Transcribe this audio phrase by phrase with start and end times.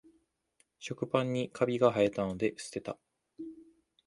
[0.79, 2.97] 食パンにカビがはえたので捨てた